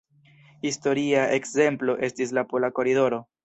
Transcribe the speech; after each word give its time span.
Historia 0.69 1.27
ekzemplo 1.37 1.99
estis 2.11 2.37
la 2.41 2.49
Pola 2.51 2.75
koridoro, 2.81 3.25